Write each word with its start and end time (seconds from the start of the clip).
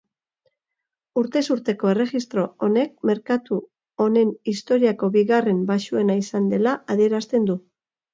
Urtez 1.21 1.41
urteko 1.55 1.91
erregistro 1.95 2.45
honek 2.67 2.95
merkatu 3.09 3.57
honen 4.05 4.31
historiako 4.53 5.11
bigarren 5.17 5.61
baxuena 5.73 6.17
izan 6.23 6.49
dela 6.55 6.75
adierazten 6.95 7.47
du. 7.51 7.57